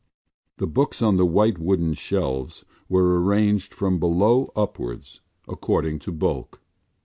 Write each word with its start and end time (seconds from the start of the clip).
The 0.57 0.65
books 0.65 1.03
on 1.03 1.17
the 1.17 1.27
white 1.27 1.59
wooden 1.59 1.93
shelves 1.93 2.65
were 2.89 3.21
arranged 3.21 3.71
from 3.71 3.99
below 3.99 4.51
upwards 4.55 5.21
according 5.47 5.99
to 5.99 6.11
bulk. 6.11 6.59